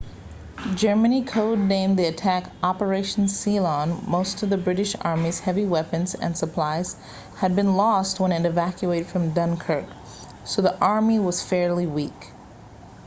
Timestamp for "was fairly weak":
11.19-12.31